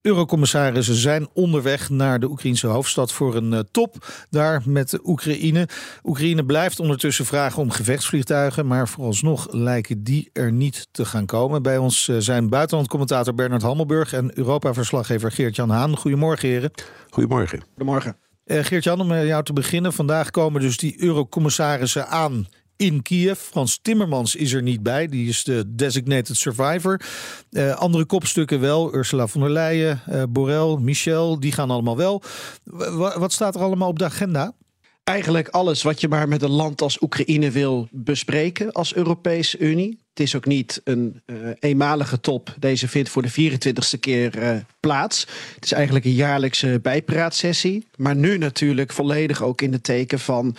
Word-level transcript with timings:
Eurocommissarissen 0.00 0.94
zijn 0.94 1.28
onderweg 1.32 1.90
naar 1.90 2.20
de 2.20 2.30
Oekraïnse 2.30 2.66
hoofdstad 2.66 3.12
voor 3.12 3.34
een 3.34 3.52
uh, 3.52 3.58
top 3.70 4.06
daar 4.30 4.62
met 4.64 4.90
de 4.90 5.00
Oekraïne. 5.04 5.68
Oekraïne 6.04 6.44
blijft 6.44 6.80
ondertussen 6.80 7.24
vragen 7.24 7.62
om 7.62 7.70
gevechtsvliegtuigen, 7.70 8.66
maar 8.66 8.88
vooralsnog 8.88 9.52
lijken 9.52 10.04
die 10.04 10.30
er 10.32 10.52
niet 10.52 10.88
te 10.90 11.04
gaan 11.04 11.26
komen. 11.26 11.62
Bij 11.62 11.78
ons 11.78 12.08
uh, 12.08 12.16
zijn 12.18 12.48
buitenlandcommentator 12.48 13.34
Bernard 13.34 13.62
Hammelburg 13.62 14.12
en 14.12 14.38
Europa-verslaggever 14.38 15.32
Geert-Jan 15.32 15.70
Haan. 15.70 15.96
Goedemorgen, 15.96 16.48
heren. 16.48 16.70
Goedemorgen. 17.10 17.62
Goedemorgen. 17.68 18.16
Uh, 18.44 18.64
Geert-Jan, 18.64 19.00
om 19.00 19.14
jou 19.14 19.44
te 19.44 19.52
beginnen. 19.52 19.92
Vandaag 19.92 20.30
komen 20.30 20.60
dus 20.60 20.76
die 20.76 21.02
eurocommissarissen 21.02 22.08
aan 22.08 22.46
in 22.78 23.02
Kiev. 23.02 23.38
Frans 23.38 23.78
Timmermans 23.82 24.34
is 24.34 24.52
er 24.52 24.62
niet 24.62 24.82
bij. 24.82 25.06
Die 25.06 25.28
is 25.28 25.44
de 25.44 25.64
designated 25.66 26.36
survivor. 26.36 27.00
Uh, 27.50 27.74
andere 27.74 28.04
kopstukken 28.04 28.60
wel. 28.60 28.94
Ursula 28.94 29.26
von 29.26 29.40
der 29.40 29.50
Leyen, 29.50 30.00
uh, 30.08 30.22
Borrell, 30.28 30.76
Michel. 30.80 31.40
Die 31.40 31.52
gaan 31.52 31.70
allemaal 31.70 31.96
wel. 31.96 32.22
Wat 33.18 33.32
staat 33.32 33.54
er 33.54 33.60
allemaal 33.60 33.88
op 33.88 33.98
de 33.98 34.04
agenda? 34.04 34.52
Eigenlijk 35.04 35.48
alles 35.48 35.82
wat 35.82 36.00
je 36.00 36.08
maar 36.08 36.28
met 36.28 36.42
een 36.42 36.50
land 36.50 36.82
als 36.82 37.02
Oekraïne 37.02 37.50
wil 37.50 37.88
bespreken 37.90 38.72
als 38.72 38.94
Europese 38.94 39.58
Unie. 39.58 39.98
Het 40.10 40.20
is 40.20 40.34
ook 40.34 40.46
niet 40.46 40.80
een 40.84 41.22
uh, 41.26 41.36
eenmalige 41.58 42.20
top. 42.20 42.54
Deze 42.58 42.88
vindt 42.88 43.08
voor 43.08 43.22
de 43.22 43.50
24ste 43.50 44.00
keer 44.00 44.64
plaats. 44.80 45.26
Het 45.54 45.64
is 45.64 45.72
eigenlijk 45.72 46.04
een 46.04 46.12
jaarlijkse 46.12 46.78
bijpraatsessie. 46.82 47.86
Maar 47.96 48.16
nu 48.16 48.38
natuurlijk 48.38 48.92
volledig 48.92 49.42
ook 49.42 49.62
in 49.62 49.72
het 49.72 49.82
teken 49.82 50.18
van 50.18 50.56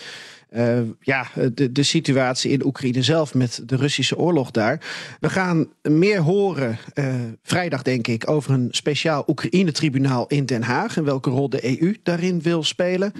uh, 0.52 0.80
ja, 1.00 1.26
de, 1.54 1.72
de 1.72 1.82
situatie 1.82 2.50
in 2.50 2.64
Oekraïne 2.64 3.02
zelf 3.02 3.34
met 3.34 3.62
de 3.66 3.76
Russische 3.76 4.16
oorlog 4.16 4.50
daar. 4.50 4.80
We 5.20 5.30
gaan 5.30 5.68
meer 5.82 6.20
horen 6.20 6.78
uh, 6.94 7.14
vrijdag, 7.42 7.82
denk 7.82 8.06
ik, 8.06 8.30
over 8.30 8.52
een 8.52 8.68
speciaal 8.70 9.24
Oekraïne-tribunaal 9.26 10.26
in 10.26 10.46
Den 10.46 10.62
Haag 10.62 10.96
en 10.96 11.04
welke 11.04 11.30
rol 11.30 11.48
de 11.48 11.80
EU 11.80 11.96
daarin 12.02 12.42
wil 12.42 12.62
spelen. 12.62 13.12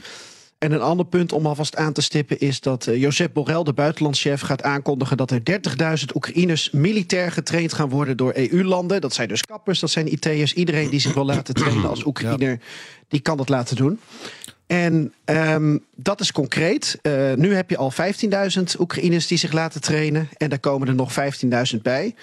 En 0.60 0.72
een 0.72 0.80
ander 0.80 1.06
punt 1.06 1.32
om 1.32 1.46
alvast 1.46 1.76
aan 1.76 1.92
te 1.92 2.00
stippen 2.00 2.38
is 2.38 2.60
dat 2.60 2.86
uh, 2.86 2.96
Josep 2.96 3.32
Borrell, 3.32 3.62
de 3.62 3.72
buitenlandschef, 3.72 4.40
gaat 4.40 4.62
aankondigen 4.62 5.16
dat 5.16 5.30
er 5.30 5.40
30.000 6.00 6.04
Oekraïners 6.14 6.70
militair 6.70 7.32
getraind 7.32 7.72
gaan 7.72 7.88
worden 7.88 8.16
door 8.16 8.32
EU-landen. 8.34 9.00
Dat 9.00 9.14
zijn 9.14 9.28
dus 9.28 9.42
kappers, 9.42 9.80
dat 9.80 9.90
zijn 9.90 10.12
IT'ers. 10.12 10.52
Iedereen 10.52 10.90
die 10.90 11.00
zich 11.00 11.14
wil 11.14 11.24
laten 11.24 11.54
trainen 11.54 11.88
als 11.88 12.04
Oekraïner, 12.04 12.60
die 13.08 13.20
kan 13.20 13.36
dat 13.36 13.48
laten 13.48 13.76
doen. 13.76 14.00
En 14.70 15.14
um, 15.24 15.84
dat 15.94 16.20
is 16.20 16.32
concreet. 16.32 16.98
Uh, 17.02 17.32
nu 17.34 17.54
heb 17.54 17.70
je 17.70 17.76
al 17.76 17.92
15.000 17.92 18.62
Oekraïners 18.78 19.26
die 19.26 19.38
zich 19.38 19.52
laten 19.52 19.80
trainen. 19.80 20.28
En 20.36 20.48
daar 20.48 20.58
komen 20.58 20.88
er 20.88 20.94
nog 20.94 21.12
15.000 21.74 21.80
bij. 21.82 22.14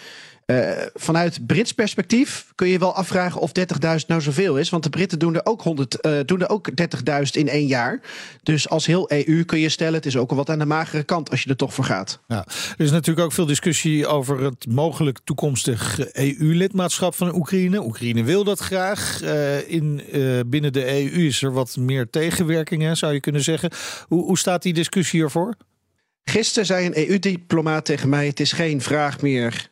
Uh, 0.51 0.69
vanuit 0.93 1.45
Brits 1.47 1.73
perspectief 1.73 2.51
kun 2.55 2.67
je 2.67 2.79
wel 2.79 2.95
afvragen 2.95 3.41
of 3.41 3.51
30.000 3.59 4.05
nou 4.07 4.21
zoveel 4.21 4.57
is. 4.57 4.69
Want 4.69 4.83
de 4.83 4.89
Britten 4.89 5.19
doen 5.19 5.35
er 5.35 5.45
ook, 5.45 5.61
100, 5.61 5.97
uh, 6.01 6.19
doen 6.25 6.41
er 6.41 6.49
ook 6.49 6.69
30.000 6.69 7.31
in 7.31 7.49
één 7.49 7.67
jaar. 7.67 8.02
Dus 8.43 8.69
als 8.69 8.86
heel 8.86 9.11
EU 9.11 9.43
kun 9.43 9.59
je 9.59 9.69
stellen, 9.69 9.93
het 9.93 10.05
is 10.05 10.17
ook 10.17 10.30
al 10.30 10.36
wat 10.36 10.49
aan 10.49 10.59
de 10.59 10.65
magere 10.65 11.03
kant 11.03 11.30
als 11.30 11.43
je 11.43 11.49
er 11.49 11.55
toch 11.55 11.73
voor 11.73 11.83
gaat. 11.83 12.19
Ja, 12.27 12.45
er 12.77 12.86
is 12.86 12.91
natuurlijk 12.91 13.25
ook 13.25 13.33
veel 13.33 13.45
discussie 13.45 14.07
over 14.07 14.43
het 14.43 14.65
mogelijk 14.69 15.19
toekomstig 15.23 15.99
EU-lidmaatschap 16.13 17.15
van 17.15 17.36
Oekraïne. 17.36 17.83
Oekraïne 17.83 18.23
wil 18.23 18.43
dat 18.43 18.59
graag. 18.59 19.21
Uh, 19.23 19.69
in, 19.69 20.02
binnen 20.45 20.73
de 20.73 20.87
EU 20.87 21.25
is 21.25 21.41
er 21.41 21.52
wat 21.52 21.77
meer 21.77 22.09
tegenwerking, 22.09 22.97
zou 22.97 23.13
je 23.13 23.19
kunnen 23.19 23.43
zeggen. 23.43 23.71
Hoe, 24.07 24.23
hoe 24.23 24.37
staat 24.37 24.61
die 24.61 24.73
discussie 24.73 25.21
ervoor? 25.21 25.55
Gisteren 26.23 26.65
zei 26.65 26.86
een 26.86 27.09
EU-diplomaat 27.09 27.86
tegen 27.86 28.09
mij: 28.09 28.27
het 28.27 28.39
is 28.39 28.52
geen 28.52 28.81
vraag 28.81 29.21
meer 29.21 29.69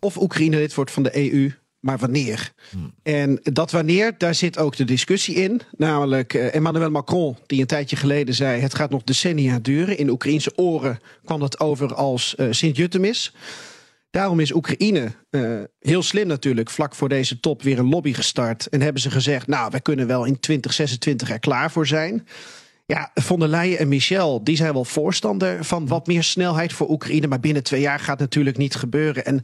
of 0.00 0.16
Oekraïne 0.16 0.56
lid 0.56 0.74
wordt 0.74 0.90
van 0.90 1.02
de 1.02 1.32
EU, 1.32 1.52
maar 1.80 1.98
wanneer. 1.98 2.52
Hmm. 2.70 2.94
En 3.02 3.38
dat 3.42 3.70
wanneer, 3.70 4.14
daar 4.18 4.34
zit 4.34 4.58
ook 4.58 4.76
de 4.76 4.84
discussie 4.84 5.34
in. 5.34 5.60
Namelijk 5.76 6.34
uh, 6.34 6.54
Emmanuel 6.54 6.90
Macron, 6.90 7.36
die 7.46 7.60
een 7.60 7.66
tijdje 7.66 7.96
geleden 7.96 8.34
zei... 8.34 8.60
het 8.60 8.74
gaat 8.74 8.90
nog 8.90 9.02
decennia 9.02 9.58
duren. 9.58 9.98
In 9.98 10.10
Oekraïnse 10.10 10.52
oren 10.56 11.00
kwam 11.24 11.40
dat 11.40 11.60
over 11.60 11.94
als 11.94 12.34
uh, 12.36 12.46
Sint-Jutemis. 12.50 13.34
Daarom 14.10 14.40
is 14.40 14.54
Oekraïne 14.54 15.12
heel 15.78 16.02
slim 16.02 16.26
natuurlijk... 16.26 16.70
vlak 16.70 16.94
voor 16.94 17.08
deze 17.08 17.40
top 17.40 17.62
weer 17.62 17.78
een 17.78 17.88
lobby 17.88 18.12
gestart. 18.12 18.66
En 18.66 18.80
hebben 18.80 19.02
ze 19.02 19.10
gezegd, 19.10 19.46
nou, 19.46 19.70
wij 19.70 19.80
kunnen 19.80 20.06
wel 20.06 20.24
in 20.24 20.40
2026 20.40 21.30
er 21.30 21.38
klaar 21.38 21.70
voor 21.70 21.86
zijn... 21.86 22.26
Ja, 22.90 23.10
von 23.14 23.38
der 23.40 23.48
Leyen 23.48 23.78
en 23.78 23.88
Michel, 23.88 24.44
die 24.44 24.56
zijn 24.56 24.72
wel 24.72 24.84
voorstander 24.84 25.64
van 25.64 25.86
wat 25.86 26.06
meer 26.06 26.22
snelheid 26.22 26.72
voor 26.72 26.90
Oekraïne. 26.90 27.26
Maar 27.26 27.40
binnen 27.40 27.62
twee 27.62 27.80
jaar 27.80 28.00
gaat 28.00 28.18
natuurlijk 28.18 28.56
niet 28.56 28.74
gebeuren. 28.74 29.24
En 29.24 29.42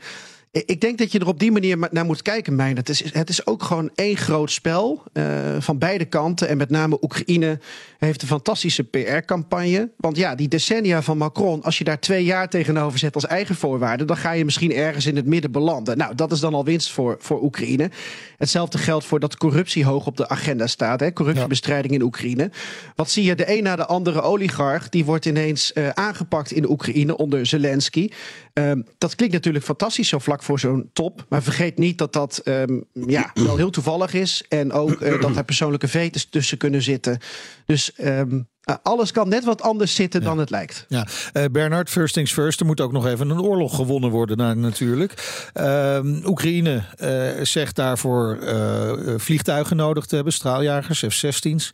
ik 0.51 0.81
denk 0.81 0.99
dat 0.99 1.13
je 1.13 1.19
er 1.19 1.27
op 1.27 1.39
die 1.39 1.53
manier 1.53 1.89
naar 1.91 2.05
moet 2.05 2.23
kijken, 2.23 2.57
Mijn. 2.57 2.77
Het 2.77 2.89
is, 2.89 3.13
het 3.13 3.29
is 3.29 3.47
ook 3.47 3.63
gewoon 3.63 3.91
één 3.95 4.17
groot 4.17 4.51
spel 4.51 5.03
uh, 5.13 5.25
van 5.59 5.79
beide 5.79 6.05
kanten. 6.05 6.49
En 6.49 6.57
met 6.57 6.71
name 6.71 6.99
Oekraïne 7.03 7.59
heeft 7.99 8.23
een 8.23 8.29
fantastische 8.29 8.85
PR-campagne. 8.85 9.91
Want 9.97 10.17
ja, 10.17 10.35
die 10.35 10.49
decennia 10.49 11.03
van 11.03 11.19
Macron, 11.19 11.63
als 11.63 11.79
je 11.79 11.85
daar 11.85 12.01
twee 12.01 12.25
jaar 12.25 12.49
tegenover 12.49 12.99
zet 12.99 13.15
als 13.15 13.27
eigen 13.27 13.55
voorwaarde, 13.55 14.05
dan 14.05 14.17
ga 14.17 14.31
je 14.31 14.45
misschien 14.45 14.73
ergens 14.73 15.07
in 15.07 15.17
het 15.17 15.27
midden 15.27 15.53
belanden. 15.53 15.99
Nou, 15.99 16.15
dat 16.15 16.33
is 16.33 16.41
dan 16.41 16.55
al 16.55 16.65
winst 16.65 16.91
voor, 16.91 17.17
voor 17.19 17.43
Oekraïne. 17.43 17.91
Hetzelfde 18.37 18.79
geldt 18.79 19.05
voor 19.05 19.21
dat 19.21 19.37
corruptie 19.37 19.85
hoog 19.85 20.07
op 20.07 20.17
de 20.17 20.29
agenda 20.29 20.67
staat. 20.67 21.01
Hè? 21.01 21.13
Corruptiebestrijding 21.13 21.95
in 21.95 22.03
Oekraïne. 22.03 22.51
Wat 22.95 23.11
zie 23.11 23.25
je? 23.25 23.35
De 23.35 23.57
een 23.57 23.63
na 23.63 23.77
de 23.77 23.87
andere 23.87 24.21
oligarch, 24.21 24.89
die 24.89 25.05
wordt 25.05 25.25
ineens 25.25 25.71
uh, 25.75 25.89
aangepakt 25.89 26.51
in 26.51 26.71
Oekraïne 26.71 27.17
onder 27.17 27.47
Zelensky. 27.47 28.09
Um, 28.53 28.85
dat 28.99 29.15
klinkt 29.15 29.35
natuurlijk 29.35 29.65
fantastisch 29.65 30.09
zo 30.09 30.19
vlak 30.19 30.36
voor 30.45 30.59
zo'n 30.61 30.91
top. 30.93 31.25
Maar 31.29 31.43
vergeet 31.43 31.79
niet 31.79 31.99
dat 31.99 32.13
dat 32.13 32.41
um, 32.45 32.85
ja, 32.93 33.31
wel 33.35 33.57
heel 33.57 33.71
toevallig 33.71 34.15
is. 34.15 34.45
En 34.49 34.73
ook 34.73 35.01
uh, 35.01 35.21
dat 35.21 35.37
er 35.37 35.45
persoonlijke 35.45 35.89
vetes 35.89 36.25
tussen 36.25 36.59
kunnen 36.59 36.83
zitten. 36.83 37.19
Dus 37.65 37.93
um, 38.05 38.49
alles 38.83 39.13
kan 39.13 39.29
net 39.29 39.45
wat 39.45 39.63
anders 39.63 39.95
zitten 39.95 40.21
ja. 40.21 40.27
dan 40.27 40.39
het 40.39 40.51
lijkt. 40.51 40.85
Ja, 40.89 41.07
uh, 41.33 41.45
Bernard, 41.53 41.91
first 41.91 42.15
things 42.15 42.33
first. 42.33 42.61
Er 42.61 42.67
moet 42.67 42.81
ook 42.81 42.93
nog 42.93 43.07
even 43.07 43.31
een 43.31 43.41
oorlog 43.41 43.75
gewonnen 43.75 44.11
worden 44.11 44.37
nou, 44.37 44.57
natuurlijk. 44.57 45.51
Uh, 45.55 45.99
Oekraïne 46.25 46.83
uh, 47.01 47.45
zegt 47.45 47.77
daarvoor 47.77 48.39
vliegtuigen 49.17 49.77
nodig 49.77 50.07
te 50.07 50.15
hebben, 50.15 50.33
straaljagers, 50.33 51.05
F-16's. 51.09 51.71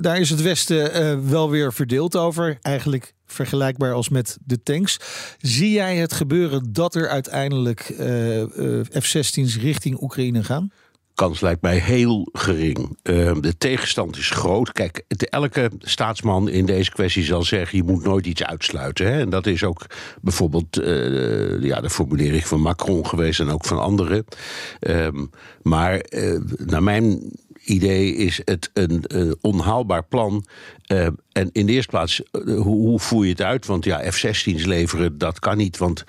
daar 0.00 0.18
is 0.18 0.30
het 0.30 0.42
Westen 0.42 1.30
wel 1.30 1.50
weer 1.50 1.72
verdeeld 1.72 2.16
over. 2.16 2.58
Eigenlijk 2.62 3.14
vergelijkbaar 3.26 3.92
als 3.92 4.08
met 4.08 4.38
de 4.44 4.62
tanks. 4.62 4.96
Zie 5.38 5.70
jij 5.70 5.96
het 5.96 6.12
gebeuren 6.12 6.72
dat 6.72 6.94
er 6.94 7.08
uiteindelijk 7.08 7.80
F-16's 9.00 9.56
richting 9.56 10.02
Oekraïne 10.02 10.44
gaan? 10.44 10.70
Kans 11.14 11.40
lijkt 11.40 11.62
mij 11.62 11.78
heel 11.78 12.28
gering. 12.32 12.98
Uh, 13.02 13.32
de 13.40 13.56
tegenstand 13.58 14.16
is 14.16 14.30
groot. 14.30 14.72
Kijk, 14.72 15.04
elke 15.08 15.70
staatsman 15.78 16.48
in 16.48 16.66
deze 16.66 16.90
kwestie 16.90 17.24
zal 17.24 17.42
zeggen: 17.42 17.78
je 17.78 17.84
moet 17.84 18.04
nooit 18.04 18.26
iets 18.26 18.44
uitsluiten. 18.44 19.06
Hè? 19.06 19.20
En 19.20 19.30
dat 19.30 19.46
is 19.46 19.64
ook 19.64 19.86
bijvoorbeeld 20.20 20.78
uh, 20.78 21.62
ja, 21.62 21.80
de 21.80 21.90
formulering 21.90 22.46
van 22.46 22.60
Macron 22.60 23.06
geweest 23.06 23.40
en 23.40 23.50
ook 23.50 23.64
van 23.64 23.80
anderen. 23.80 24.24
Um, 24.80 25.30
maar 25.62 26.04
uh, 26.10 26.40
naar 26.56 26.82
mijn 26.82 27.32
idee 27.70 28.14
is 28.14 28.40
het 28.44 28.70
een 28.72 29.04
uh, 29.08 29.32
onhaalbaar 29.40 30.04
plan. 30.04 30.44
Uh, 30.92 31.06
en 31.32 31.50
in 31.52 31.66
de 31.66 31.72
eerste 31.72 31.90
plaats, 31.90 32.22
uh, 32.32 32.60
hoe, 32.60 32.76
hoe, 32.88 33.00
voer 33.00 33.24
je 33.24 33.30
het 33.30 33.42
uit? 33.42 33.66
Want 33.66 33.84
ja, 33.84 34.10
F-16's 34.10 34.64
leveren, 34.64 35.18
dat 35.18 35.38
kan 35.38 35.56
niet. 35.56 35.78
Want 35.78 36.04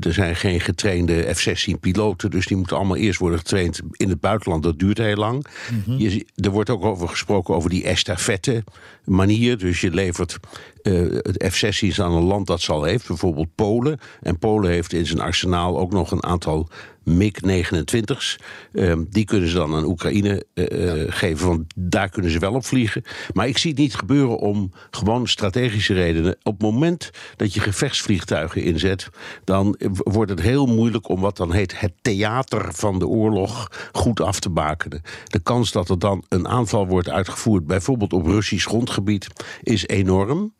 er 0.00 0.12
zijn 0.12 0.36
geen 0.36 0.60
getrainde 0.60 1.34
F-16-piloten. 1.34 2.30
Dus 2.30 2.46
die 2.46 2.56
moeten 2.56 2.76
allemaal 2.76 2.96
eerst 2.96 3.18
worden 3.18 3.38
getraind 3.38 3.80
in 3.92 4.08
het 4.08 4.20
buitenland. 4.20 4.62
Dat 4.62 4.78
duurt 4.78 4.98
heel 4.98 5.16
lang. 5.16 5.46
Mm 5.72 5.82
-hmm. 5.84 5.98
je, 5.98 6.26
er 6.34 6.50
wordt 6.50 6.70
ook 6.70 6.84
over 6.84 7.08
gesproken 7.08 7.54
over 7.54 7.70
die 7.70 7.84
estafette 7.84 8.64
manier. 9.04 9.58
Dus 9.58 9.80
je 9.80 9.90
levert 9.90 10.38
het 10.82 11.44
F-16's 11.52 12.00
aan 12.00 12.12
een 12.12 12.22
land 12.22 12.46
dat 12.46 12.60
ze 12.60 12.72
al 12.72 12.82
heeft. 12.82 13.06
Bijvoorbeeld 13.06 13.54
Polen. 13.54 13.98
En 14.20 14.38
Polen 14.38 14.70
heeft 14.70 14.92
in 14.92 15.06
zijn 15.06 15.20
arsenaal 15.20 15.78
ook 15.78 15.92
nog 15.92 16.10
een 16.10 16.24
aantal 16.24 16.68
MiG-29's. 17.04 18.38
Um, 18.72 19.06
die 19.10 19.24
kunnen 19.24 19.48
ze 19.48 19.54
dan 19.54 19.74
aan 19.74 19.84
Oekraïne 19.84 20.44
uh, 20.54 21.04
ja. 21.04 21.10
geven, 21.10 21.46
want 21.46 21.72
daar 21.76 22.08
kunnen 22.08 22.30
ze 22.30 22.38
wel 22.38 22.54
op 22.54 22.64
vliegen. 22.64 23.02
Maar 23.32 23.48
ik 23.48 23.58
zie 23.58 23.70
het 23.70 23.80
niet 23.80 23.94
gebeuren 23.94 24.38
om 24.38 24.72
gewoon 24.90 25.28
strategische 25.28 25.94
redenen. 25.94 26.36
Op 26.42 26.52
het 26.52 26.62
moment 26.62 27.10
dat 27.36 27.54
je 27.54 27.60
gevechtsvliegtuigen 27.60 28.62
inzet, 28.62 29.08
dan 29.44 29.76
wordt 29.96 30.30
het 30.30 30.40
heel 30.40 30.66
moeilijk 30.66 31.08
om 31.08 31.20
wat 31.20 31.36
dan 31.36 31.52
heet 31.52 31.80
het 31.80 31.92
theater 32.02 32.74
van 32.74 32.98
de 32.98 33.06
oorlog 33.06 33.70
goed 33.92 34.20
af 34.20 34.40
te 34.40 34.50
bakenen. 34.50 35.02
De 35.24 35.40
kans 35.40 35.72
dat 35.72 35.88
er 35.88 35.98
dan 35.98 36.24
een 36.28 36.48
aanval 36.48 36.86
wordt 36.86 37.08
uitgevoerd, 37.08 37.66
bijvoorbeeld 37.66 38.12
op 38.12 38.26
Russisch 38.26 38.66
grondgebied, 38.66 39.26
is 39.62 39.86
enorm. 39.86 40.54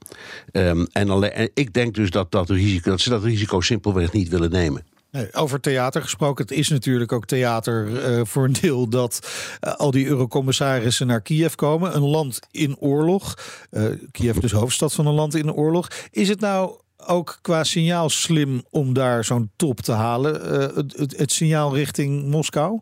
Um, 0.53 0.87
en 0.93 1.11
alleen, 1.11 1.51
ik 1.55 1.73
denk 1.73 1.95
dus 1.95 2.11
dat, 2.11 2.31
dat, 2.31 2.51
risico, 2.51 2.91
dat 2.91 3.01
ze 3.01 3.11
dat 3.11 3.25
risico 3.25 3.61
simpelweg 3.61 4.13
niet 4.13 4.29
willen 4.29 4.51
nemen. 4.51 4.85
Over 5.33 5.61
theater 5.61 6.03
gesproken. 6.03 6.45
Het 6.45 6.57
is 6.57 6.69
natuurlijk 6.69 7.13
ook 7.13 7.27
theater 7.27 7.89
uh, 7.89 8.25
voor 8.25 8.45
een 8.45 8.57
deel 8.61 8.89
dat 8.89 9.29
uh, 9.61 9.75
al 9.75 9.91
die 9.91 10.07
eurocommissarissen 10.07 11.07
naar 11.07 11.21
Kiev 11.21 11.55
komen. 11.55 11.97
Een 11.97 12.09
land 12.09 12.41
in 12.51 12.79
oorlog. 12.79 13.39
Uh, 13.71 13.85
Kiev 14.11 14.37
dus 14.37 14.53
hoofdstad 14.53 14.93
van 14.93 15.07
een 15.07 15.15
land 15.15 15.35
in 15.35 15.53
oorlog. 15.53 15.89
Is 16.11 16.29
het 16.29 16.41
nou 16.41 16.81
ook 16.97 17.39
qua 17.43 17.65
signaal 17.65 18.11
slim 18.11 18.63
om 18.71 18.93
daar 18.93 19.25
zo'n 19.25 19.51
top 19.57 19.81
te 19.81 19.93
halen? 19.93 20.61
Het, 20.75 20.97
het, 20.97 21.17
het 21.17 21.33
signaal 21.33 21.75
richting 21.75 22.25
Moskou? 22.25 22.81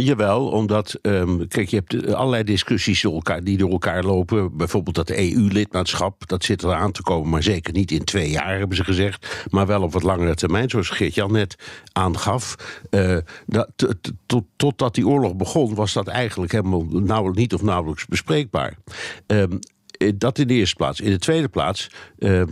Jawel, 0.00 0.48
omdat, 0.48 0.98
um, 1.02 1.48
kijk, 1.48 1.68
je 1.68 1.76
hebt 1.76 2.14
allerlei 2.14 2.44
discussies 2.44 3.04
elkaar, 3.04 3.44
die 3.44 3.56
door 3.56 3.70
elkaar 3.70 4.04
lopen. 4.04 4.56
Bijvoorbeeld 4.56 4.96
dat 4.96 5.10
EU-lidmaatschap, 5.10 6.28
dat 6.28 6.44
zit 6.44 6.62
er 6.62 6.72
aan 6.72 6.92
te 6.92 7.02
komen, 7.02 7.30
maar 7.30 7.42
zeker 7.42 7.72
niet 7.72 7.90
in 7.90 8.04
twee 8.04 8.30
jaar, 8.30 8.58
hebben 8.58 8.76
ze 8.76 8.84
gezegd. 8.84 9.46
Maar 9.50 9.66
wel 9.66 9.82
op 9.82 9.92
wat 9.92 10.02
langere 10.02 10.34
termijn, 10.34 10.70
zoals 10.70 10.88
Geert-Jan 10.88 11.32
net 11.32 11.56
aangaf. 11.92 12.54
Uh, 12.90 13.16
dat, 13.46 13.70
tot, 14.26 14.42
totdat 14.56 14.94
die 14.94 15.06
oorlog 15.06 15.36
begon, 15.36 15.74
was 15.74 15.92
dat 15.92 16.08
eigenlijk 16.08 16.52
helemaal 16.52 16.84
nauwelijks, 16.90 17.40
niet 17.40 17.54
of 17.54 17.62
nauwelijks 17.62 18.06
bespreekbaar. 18.06 18.76
Um, 19.26 19.52
eh, 19.52 19.58
dat 20.16 20.38
in 20.38 20.46
de 20.46 20.54
eerste 20.54 20.76
plaats. 20.76 21.00
In 21.00 21.10
de 21.10 21.18
tweede 21.18 21.48
plaats, 21.48 21.90
uh, 22.18 22.42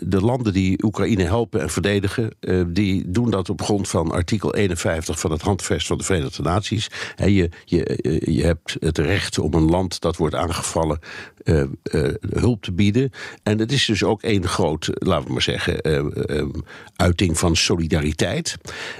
de 0.00 0.20
landen 0.20 0.52
die 0.52 0.84
Oekraïne 0.84 1.22
helpen 1.22 1.60
en 1.60 1.70
verdedigen, 1.70 2.34
uh, 2.40 2.64
die 2.68 3.10
doen 3.10 3.30
dat 3.30 3.50
op 3.50 3.62
grond 3.62 3.88
van 3.88 4.10
artikel 4.10 4.54
51 4.54 5.20
van 5.20 5.30
het 5.30 5.42
handvest 5.42 5.86
van 5.86 5.98
de 5.98 6.04
Verenigde 6.04 6.42
Naties. 6.42 6.90
Je, 7.16 7.50
je, 7.64 8.20
je 8.24 8.44
hebt 8.44 8.76
het 8.78 8.98
recht 8.98 9.38
om 9.38 9.54
een 9.54 9.70
land 9.70 10.00
dat 10.00 10.16
wordt 10.16 10.34
aangevallen 10.34 10.98
hulp 12.30 12.62
te 12.62 12.72
bieden. 12.72 13.10
En 13.42 13.58
het 13.58 13.72
is 13.72 13.84
dus 13.84 14.04
ook 14.04 14.22
één 14.22 14.48
groot, 14.48 14.90
laten 14.92 15.26
we 15.26 15.32
maar 15.32 15.42
zeggen, 15.42 15.80
uiting 16.96 17.38
van 17.38 17.56
solidariteit. 17.56 18.56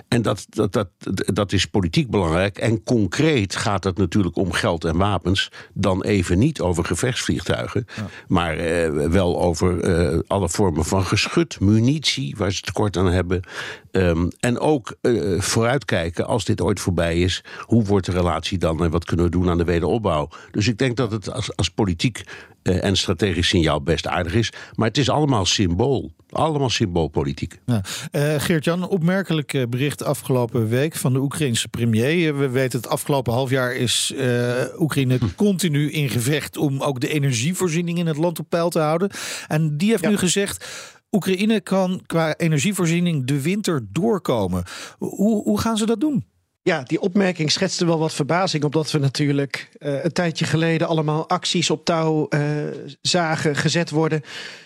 En 0.08 0.22
dat, 0.22 0.46
dat, 0.48 0.72
dat, 0.72 0.88
dat 1.34 1.52
is 1.52 1.66
politiek 1.66 2.10
belangrijk. 2.10 2.58
En 2.58 2.82
concreet 2.82 3.56
gaat 3.56 3.84
het 3.84 3.98
natuurlijk 3.98 4.36
om 4.36 4.52
geld 4.52 4.84
en 4.84 4.96
wapens, 4.96 5.50
dan 5.74 6.02
even 6.02 6.38
niet 6.38 6.60
over 6.60 6.84
gevechtsvliegtuigen. 6.84 7.86
Maar 8.28 8.56
uh, 8.56 9.06
wel 9.06 9.40
over 9.40 9.84
uh, 10.12 10.18
alle 10.26 10.48
vormen 10.48 10.84
van 10.84 11.04
geschut, 11.04 11.60
munitie, 11.60 12.34
waar 12.38 12.52
ze 12.52 12.60
tekort 12.60 12.96
aan 12.96 13.10
hebben. 13.12 13.42
Um, 13.90 14.28
en 14.40 14.58
ook 14.58 14.96
uh, 15.02 15.40
vooruitkijken, 15.40 16.26
als 16.26 16.44
dit 16.44 16.60
ooit 16.60 16.80
voorbij 16.80 17.20
is, 17.20 17.44
hoe 17.60 17.84
wordt 17.84 18.06
de 18.06 18.12
relatie 18.12 18.58
dan 18.58 18.84
en 18.84 18.90
wat 18.90 19.04
kunnen 19.04 19.24
we 19.24 19.30
doen 19.30 19.50
aan 19.50 19.58
de 19.58 19.64
wederopbouw? 19.64 20.28
Dus 20.50 20.68
ik 20.68 20.78
denk 20.78 20.96
dat 20.96 21.10
het 21.10 21.32
als, 21.32 21.56
als 21.56 21.70
politiek 21.70 22.22
en 22.62 22.96
strategisch 22.96 23.48
signaal 23.48 23.82
best 23.82 24.06
aardig 24.06 24.34
is. 24.34 24.52
Maar 24.74 24.88
het 24.88 24.98
is 24.98 25.10
allemaal 25.10 25.46
symbool. 25.46 26.12
Allemaal 26.30 26.70
symboolpolitiek. 26.70 27.60
Ja. 27.66 27.82
Uh, 28.12 28.40
Geert-Jan, 28.40 28.88
opmerkelijk 28.88 29.66
bericht 29.70 30.04
afgelopen 30.04 30.68
week 30.68 30.94
van 30.94 31.12
de 31.12 31.18
Oekraïnse 31.18 31.68
premier. 31.68 32.38
We 32.38 32.48
weten 32.48 32.78
het 32.78 32.88
afgelopen 32.88 33.32
half 33.32 33.50
jaar 33.50 33.74
is 33.74 34.12
uh, 34.16 34.52
Oekraïne 34.78 35.16
hm. 35.16 35.26
continu 35.36 35.90
in 35.90 36.08
gevecht 36.08 36.56
om 36.56 36.82
ook 36.82 37.00
de 37.00 37.08
energievoorziening 37.08 37.98
in 37.98 38.06
het 38.06 38.16
land 38.16 38.38
op 38.38 38.46
peil 38.48 38.70
te 38.70 38.78
houden. 38.78 39.10
En 39.46 39.76
die 39.76 39.90
heeft 39.90 40.02
ja. 40.02 40.08
nu 40.08 40.16
gezegd. 40.16 40.66
Oekraïne 41.10 41.60
kan 41.60 42.02
qua 42.06 42.36
energievoorziening 42.36 43.26
de 43.26 43.42
winter 43.42 43.86
doorkomen. 43.92 44.64
Hoe, 44.98 45.42
hoe 45.42 45.60
gaan 45.60 45.76
ze 45.76 45.86
dat 45.86 46.00
doen? 46.00 46.24
Ja, 46.62 46.82
die 46.82 47.00
opmerking 47.00 47.50
schetste 47.50 47.86
wel 47.86 47.98
wat 47.98 48.14
verbazing, 48.14 48.64
omdat 48.64 48.90
we 48.90 48.98
natuurlijk 48.98 49.70
uh, 49.78 50.04
een 50.04 50.12
tijdje 50.12 50.44
geleden 50.44 50.88
allemaal 50.88 51.28
acties 51.28 51.70
op 51.70 51.84
touw 51.84 52.26
uh, 52.30 52.40
zagen 53.00 53.56
gezet 53.56 53.90
worden. 53.90 54.22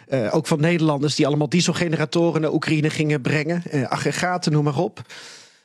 Uh, 0.09 0.35
ook 0.35 0.47
van 0.47 0.61
Nederlanders 0.61 1.15
die 1.15 1.27
allemaal 1.27 1.49
dieselgeneratoren 1.49 2.41
naar 2.41 2.53
Oekraïne 2.53 2.91
gingen 2.91 3.21
brengen, 3.21 3.62
aggregaten, 3.89 4.53
noem 4.53 4.65
maar 4.65 4.79
op. 4.79 5.00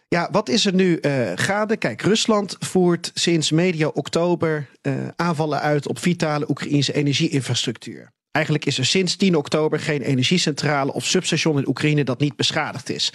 Ja, 0.08 0.30
wat 0.32 0.50
is 0.50 0.66
er 0.66 0.74
nu 0.74 1.00
gaande? 1.36 1.78
Kijk, 1.78 2.02
Rusland 2.02 2.56
voert 2.60 3.12
sinds 3.14 3.52
medio 3.52 3.92
oktober 3.94 4.70
aanvallen 5.16 5.62
uit 5.62 5.88
op 5.88 6.00
vitale 6.00 6.50
Oekraïnse 6.50 6.94
energieinfrastructuur. 6.94 8.12
Eigenlijk 8.32 8.66
is 8.66 8.78
er 8.78 8.86
sinds 8.86 9.16
10 9.16 9.36
oktober 9.36 9.80
geen 9.80 10.02
energiecentrale 10.02 10.94
of 10.94 11.06
substation 11.06 11.58
in 11.58 11.68
Oekraïne 11.68 12.04
dat 12.04 12.20
niet 12.20 12.36
beschadigd 12.36 12.90
is. 12.90 13.14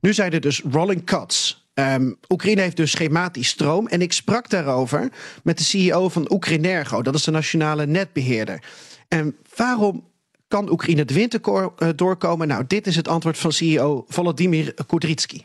Nu 0.00 0.12
zijn 0.12 0.32
er 0.32 0.40
dus 0.40 0.62
rolling 0.70 1.04
cuts. 1.04 1.67
Um, 1.78 2.16
Oekraïne 2.28 2.60
heeft 2.60 2.76
dus 2.76 2.90
schematisch 2.90 3.48
stroom. 3.48 3.86
En 3.86 4.00
ik 4.00 4.12
sprak 4.12 4.50
daarover 4.50 5.12
met 5.42 5.58
de 5.58 5.64
CEO 5.64 6.08
van 6.08 6.32
Oekraïnergo. 6.32 7.02
Dat 7.02 7.14
is 7.14 7.24
de 7.24 7.30
nationale 7.30 7.86
netbeheerder. 7.86 8.62
En 9.08 9.36
waarom 9.56 10.04
kan 10.48 10.70
Oekraïne 10.70 11.04
de 11.04 11.14
winter 11.14 11.40
uh, 11.46 11.88
doorkomen? 11.96 12.48
Nou, 12.48 12.64
dit 12.66 12.86
is 12.86 12.96
het 12.96 13.08
antwoord 13.08 13.38
van 13.38 13.52
CEO 13.52 14.04
Volodymyr 14.08 14.74
Kudrytsky. 14.86 15.42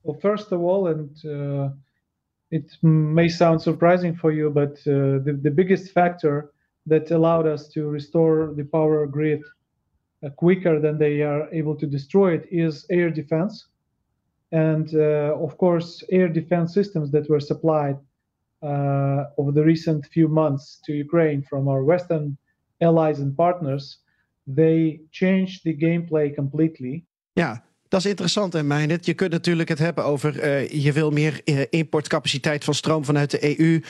Well, 0.00 0.16
first 0.18 0.52
of 0.52 0.60
all, 0.60 0.86
and 0.86 1.24
uh, 1.24 1.66
it 2.48 2.78
may 2.82 3.28
sound 3.28 3.62
surprising 3.62 4.18
for 4.18 4.32
you, 4.32 4.50
but 4.50 4.70
uh, 4.70 5.22
the, 5.24 5.38
the 5.42 5.50
biggest 5.50 5.90
factor 5.90 6.50
that 6.88 7.10
allowed 7.10 7.46
us 7.46 7.68
to 7.68 7.90
restore 7.90 8.52
the 8.56 8.64
power 8.64 9.08
grid 9.10 9.44
uh, 10.22 10.30
quicker 10.34 10.80
than 10.80 10.98
they 10.98 11.22
are 11.22 11.48
able 11.52 11.76
to 11.76 11.86
destroy 11.86 12.34
it 12.34 12.46
is 12.50 12.86
air 12.88 13.10
defense. 13.10 13.69
And 14.50 14.94
uh, 14.94 15.34
of 15.42 15.56
course 15.56 16.04
air 16.10 16.32
defense 16.32 16.72
systems 16.72 17.10
that 17.10 17.26
were 17.28 17.40
supplied 17.40 17.98
uh, 18.62 19.24
over 19.36 19.52
the 19.52 19.62
recent 19.62 20.06
few 20.06 20.28
months 20.28 20.80
to 20.84 20.92
Ukraine 20.92 21.42
from 21.42 21.68
our 21.68 21.84
Western 21.84 22.36
allies 22.80 23.18
and 23.20 23.34
partners, 23.34 24.00
they 24.46 25.00
changed 25.10 25.62
the 25.62 25.74
gameplay 25.74 26.34
completely. 26.34 27.04
Ja, 27.32 27.64
dat 27.88 28.00
is 28.00 28.06
interessant, 28.06 28.54
en 28.54 28.66
Meinet. 28.66 29.06
Je 29.06 29.14
kunt 29.14 29.30
natuurlijk 29.30 29.68
het 29.68 29.78
hebben 29.78 30.04
over 30.04 30.44
uh, 30.44 30.68
je 30.68 30.92
wil 30.92 31.10
meer 31.10 31.40
uh, 31.44 31.60
importcapaciteit 31.70 32.64
van 32.64 32.74
stroom 32.74 33.04
vanuit 33.04 33.30
de 33.30 33.58
EU. 33.58 33.80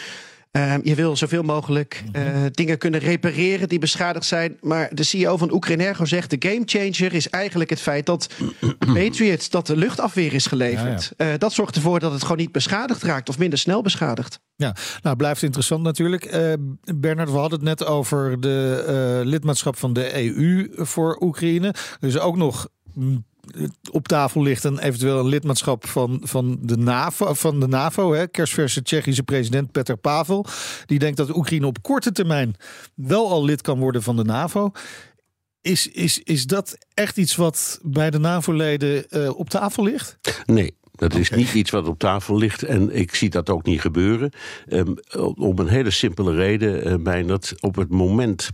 Uh, 0.56 0.74
je 0.82 0.94
wil 0.94 1.16
zoveel 1.16 1.42
mogelijk 1.42 2.04
uh, 2.12 2.22
dingen 2.50 2.78
kunnen 2.78 3.00
repareren 3.00 3.68
die 3.68 3.78
beschadigd 3.78 4.24
zijn. 4.24 4.56
Maar 4.60 4.94
de 4.94 5.02
CEO 5.02 5.36
van 5.36 5.52
Oekraïnergo 5.52 6.04
zegt: 6.04 6.30
de 6.30 6.48
gamechanger 6.48 7.14
is 7.14 7.28
eigenlijk 7.28 7.70
het 7.70 7.80
feit 7.80 8.06
dat 8.06 8.28
Patriots, 8.94 9.50
dat 9.50 9.66
de 9.66 9.76
luchtafweer 9.76 10.32
is 10.34 10.46
geleverd. 10.46 11.12
Ja, 11.16 11.26
ja. 11.26 11.32
Uh, 11.32 11.38
dat 11.38 11.52
zorgt 11.52 11.76
ervoor 11.76 12.00
dat 12.00 12.12
het 12.12 12.22
gewoon 12.22 12.36
niet 12.36 12.52
beschadigd 12.52 13.02
raakt 13.02 13.28
of 13.28 13.38
minder 13.38 13.58
snel 13.58 13.82
beschadigd. 13.82 14.40
Ja, 14.56 14.74
nou 15.02 15.16
blijft 15.16 15.42
interessant 15.42 15.82
natuurlijk. 15.82 16.34
Uh, 16.34 16.52
Bernard, 16.96 17.30
we 17.30 17.36
hadden 17.36 17.58
het 17.58 17.68
net 17.68 17.84
over 17.84 18.40
de 18.40 19.22
lidmaatschap 19.24 19.76
van 19.76 19.92
de 19.92 20.14
EU 20.14 20.68
voor 20.72 21.18
Oekraïne. 21.20 21.74
Dus 22.00 22.18
ook 22.18 22.36
nog 22.36 22.68
op 23.90 24.08
tafel 24.08 24.42
ligt 24.42 24.64
een 24.64 24.78
eventueel 24.78 25.18
een 25.18 25.28
lidmaatschap 25.28 25.86
van, 25.86 26.20
van 26.22 26.58
de 26.60 26.76
NAVO. 26.76 27.34
Van 27.34 27.60
de 27.60 27.68
NAVO 27.68 28.12
hè, 28.12 28.26
kerstverse 28.26 28.82
Tsjechische 28.82 29.22
president 29.22 29.72
Petr 29.72 29.92
Pavel. 29.92 30.46
Die 30.86 30.98
denkt 30.98 31.16
dat 31.16 31.36
Oekraïne 31.36 31.66
op 31.66 31.82
korte 31.82 32.12
termijn 32.12 32.56
wel 32.94 33.30
al 33.30 33.44
lid 33.44 33.62
kan 33.62 33.78
worden 33.78 34.02
van 34.02 34.16
de 34.16 34.24
NAVO. 34.24 34.72
Is, 35.60 35.86
is, 35.86 36.18
is 36.18 36.46
dat 36.46 36.78
echt 36.94 37.16
iets 37.16 37.36
wat 37.36 37.78
bij 37.82 38.10
de 38.10 38.18
NAVO-leden 38.18 39.06
uh, 39.10 39.38
op 39.38 39.50
tafel 39.50 39.82
ligt? 39.82 40.18
Nee, 40.44 40.74
dat 41.00 41.14
is 41.14 41.30
niet 41.30 41.54
iets 41.54 41.70
wat 41.70 41.88
op 41.88 41.98
tafel 41.98 42.36
ligt 42.36 42.62
en 42.62 42.96
ik 42.96 43.14
zie 43.14 43.30
dat 43.30 43.50
ook 43.50 43.64
niet 43.64 43.80
gebeuren. 43.80 44.32
Um, 44.68 44.94
om 45.36 45.58
een 45.58 45.68
hele 45.68 45.90
simpele 45.90 46.34
reden, 46.34 47.00
uh, 47.06 47.26
dat 47.26 47.54
op 47.60 47.76
het 47.76 47.90
moment 47.90 48.50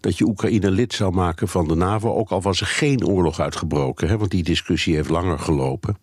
dat 0.00 0.18
je 0.18 0.24
Oekraïne 0.24 0.70
lid 0.70 0.92
zou 0.92 1.12
maken 1.12 1.48
van 1.48 1.68
de 1.68 1.74
NAVO, 1.74 2.14
ook 2.14 2.30
al 2.30 2.42
was 2.42 2.60
er 2.60 2.66
geen 2.66 3.06
oorlog 3.06 3.40
uitgebroken, 3.40 4.08
hè, 4.08 4.18
want 4.18 4.30
die 4.30 4.42
discussie 4.42 4.94
heeft 4.94 5.08
langer 5.08 5.38
gelopen, 5.38 5.98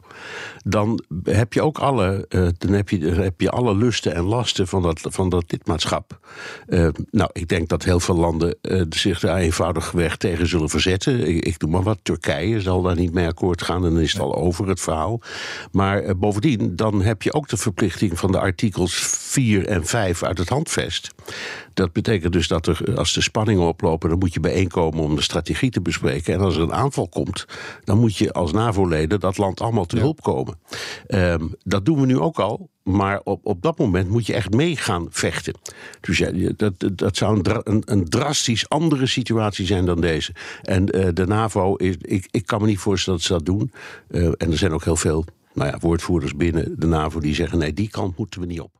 dan 0.63 1.03
heb 1.23 1.53
je 1.53 1.61
ook 1.61 1.77
alle, 1.77 2.25
uh, 2.29 2.47
dan 2.57 2.71
heb 2.71 2.89
je, 2.89 2.99
heb 2.99 3.41
je 3.41 3.49
alle 3.49 3.75
lusten 3.75 4.15
en 4.15 4.23
lasten 4.23 4.67
van 4.67 4.81
dat, 4.81 4.99
van 5.01 5.29
dat 5.29 5.43
lidmaatschap. 5.47 6.19
Uh, 6.67 6.87
nou, 7.11 7.29
ik 7.33 7.47
denk 7.47 7.69
dat 7.69 7.83
heel 7.83 7.99
veel 7.99 8.15
landen 8.15 8.55
uh, 8.61 8.81
zich 8.89 9.19
daar 9.19 9.37
eenvoudigweg 9.37 10.17
tegen 10.17 10.47
zullen 10.47 10.69
verzetten. 10.69 11.27
Ik, 11.27 11.45
ik 11.45 11.59
doe 11.59 11.69
maar 11.69 11.83
wat, 11.83 11.99
Turkije 12.01 12.61
zal 12.61 12.81
daar 12.81 12.95
niet 12.95 13.13
mee 13.13 13.27
akkoord 13.27 13.61
gaan 13.61 13.85
en 13.85 13.93
dan 13.93 14.01
is 14.01 14.13
het 14.13 14.21
al 14.21 14.35
over 14.35 14.67
het 14.67 14.79
verhaal. 14.79 15.21
Maar 15.71 15.86
bovendien, 16.17 16.75
dan 16.75 17.01
heb 17.01 17.21
je 17.21 17.33
ook 17.33 17.47
de 17.47 17.57
verplichting 17.57 18.19
van 18.19 18.31
de 18.31 18.39
artikels 18.39 18.93
4 18.95 19.67
en 19.67 19.85
5 19.85 20.23
uit 20.23 20.37
het 20.37 20.49
handvest. 20.49 21.11
Dat 21.73 21.93
betekent 21.93 22.33
dus 22.33 22.47
dat 22.47 22.67
er, 22.67 22.95
als 22.95 23.13
de 23.13 23.21
spanningen 23.21 23.67
oplopen, 23.67 24.09
dan 24.09 24.19
moet 24.19 24.33
je 24.33 24.39
bijeenkomen 24.39 25.03
om 25.03 25.15
de 25.15 25.21
strategie 25.21 25.69
te 25.69 25.81
bespreken. 25.81 26.33
En 26.33 26.39
als 26.39 26.55
er 26.55 26.61
een 26.61 26.73
aanval 26.73 27.07
komt, 27.07 27.45
dan 27.83 27.99
moet 27.99 28.17
je 28.17 28.33
als 28.33 28.51
NAVO-leden 28.51 29.19
dat 29.19 29.37
land 29.37 29.61
allemaal 29.61 29.85
te 29.85 29.99
hulp 29.99 30.21
komen. 30.21 30.59
Ehm, 31.07 31.47
dat 31.63 31.85
doen 31.85 31.99
we 31.99 32.05
nu 32.05 32.19
ook 32.19 32.39
al. 32.39 32.69
Maar 32.83 33.21
op, 33.23 33.45
op 33.45 33.61
dat 33.61 33.77
moment 33.77 34.09
moet 34.09 34.25
je 34.25 34.33
echt 34.33 34.53
mee 34.53 34.75
gaan 34.75 35.07
vechten. 35.09 35.53
Dus 36.01 36.17
ja, 36.17 36.51
dat, 36.55 36.73
dat 36.93 37.17
zou 37.17 37.37
een, 37.37 37.61
een, 37.63 37.81
een 37.85 38.09
drastisch 38.09 38.69
andere 38.69 39.07
situatie 39.07 39.65
zijn 39.65 39.85
dan 39.85 40.01
deze. 40.01 40.33
En 40.61 40.97
uh, 40.97 41.07
de 41.13 41.25
NAVO, 41.25 41.75
is, 41.75 41.95
ik, 42.01 42.27
ik 42.31 42.45
kan 42.45 42.61
me 42.61 42.67
niet 42.67 42.79
voorstellen 42.79 43.19
dat 43.19 43.27
ze 43.27 43.33
dat 43.33 43.45
doen. 43.45 43.71
Uh, 44.09 44.25
en 44.37 44.51
er 44.51 44.57
zijn 44.57 44.73
ook 44.73 44.83
heel 44.83 44.95
veel 44.95 45.25
nou 45.57 45.71
ja, 45.71 45.77
woordvoerders 45.79 46.35
binnen 46.35 46.75
de 46.79 46.85
NAVO 46.85 47.19
die 47.19 47.35
zeggen: 47.35 47.57
nee, 47.57 47.73
die 47.73 47.89
kant 47.89 48.17
moeten 48.17 48.39
we 48.39 48.45
niet 48.45 48.59
op. 48.59 48.71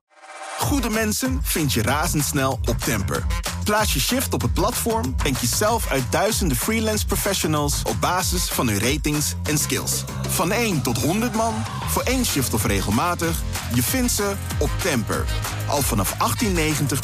Goede 0.58 0.90
mensen 0.90 1.40
vind 1.44 1.74
je 1.74 1.82
razendsnel 1.82 2.52
op 2.52 2.78
Temper. 2.78 3.26
Plaats 3.64 3.94
je 3.94 4.00
shift 4.00 4.34
op 4.34 4.42
het 4.42 4.54
platform 4.54 5.16
en 5.26 5.34
kies 5.34 5.58
zelf 5.58 5.92
uit 5.92 6.04
duizenden 6.12 6.58
freelance 6.58 7.06
professionals 7.06 7.82
op 7.84 7.96
basis 8.00 8.50
van 8.50 8.68
hun 8.68 8.80
ratings 8.80 9.36
en 9.44 9.58
skills. 9.58 10.04
Van 10.28 10.52
1 10.52 10.82
tot 10.82 11.02
100 11.02 11.36
man, 11.36 11.54
voor 11.88 12.02
één 12.02 12.26
shift 12.26 12.54
of 12.54 12.66
regelmatig, 12.66 13.42
je 13.74 13.84
vindt 13.84 14.12
ze 14.12 14.34
op 14.60 14.70
Temper. 14.82 15.26
Al 15.68 15.82
vanaf 15.82 16.14
18,90 16.44 16.50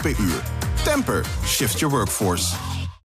per 0.01 0.15
uur. 0.19 0.43
Temper, 0.83 1.25
shift 1.45 1.79
your 1.79 1.95
workforce. 1.95 2.72